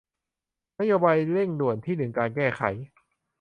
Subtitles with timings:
[0.79, 2.61] นโยบายเร่งด่วนที่หนึ่งการแก้ไข